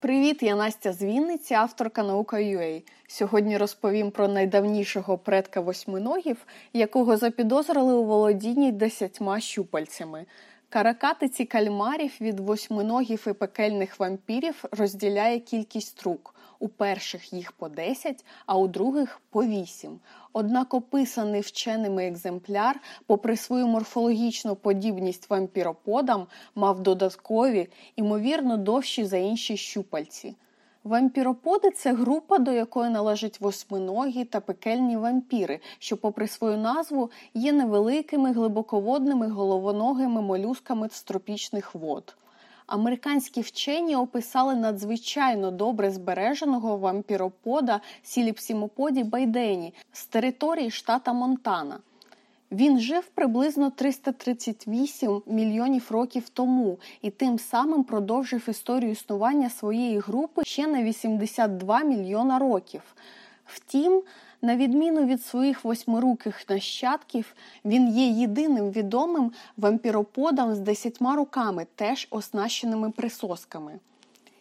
[0.00, 2.82] Привіт, я Настя з Вінниці, авторка наука.ua.
[3.06, 10.26] Сьогодні розповім про найдавнішого предка восьминогів, якого запідозрили у володінні десятьма щупальцями.
[10.68, 16.34] Каракатиці кальмарів від восьминогів і пекельних вампірів розділяє кількість рук.
[16.62, 19.98] У перших їх по 10, а у других по 8.
[20.32, 29.56] Однак описаний вченими екземпляр, попри свою морфологічну подібність вампіроподам, мав додаткові, імовірно, довші за інші
[29.56, 30.34] щупальці.
[30.84, 37.52] Вампіроподи це група, до якої належать восьминогі та пекельні вампіри, що, попри свою назву, є
[37.52, 42.16] невеликими глибоководними головоногими молюсками з тропічних вод.
[42.70, 51.78] Американські вчені описали надзвичайно добре збереженого вампіропода сіліпсімоподі Байдені з території штата Монтана.
[52.52, 60.42] Він жив приблизно 338 мільйонів років тому і тим самим продовжив історію існування своєї групи
[60.44, 62.82] ще на 82 мільйона років.
[63.46, 64.02] Втім,
[64.42, 72.08] на відміну від своїх восьмируких нащадків, він є єдиним відомим вампіроподом з десятьма руками, теж
[72.10, 73.78] оснащеними присосками.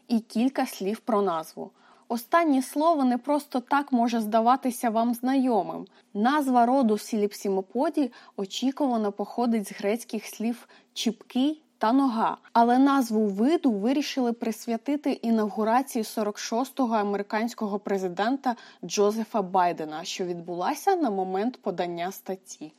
[0.07, 1.71] І кілька слів про назву.
[2.07, 5.85] Останнє слово не просто так може здаватися вам знайомим.
[6.13, 14.33] Назва роду сіліпсімоподі очікувано походить з грецьких слів чіпкий та нога, але назву виду вирішили
[14.33, 18.55] присвятити інавгурації 46-го американського президента
[18.85, 22.73] Джозефа Байдена, що відбулася на момент подання статті.